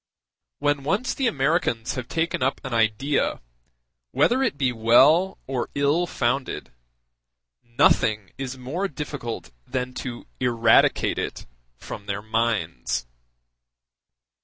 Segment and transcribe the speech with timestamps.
[0.57, 3.39] When once the Americans have taken up an idea,
[4.09, 6.71] whether it be well or ill founded,
[7.61, 11.45] nothing is more difficult than to eradicate it
[11.77, 13.05] from their minds.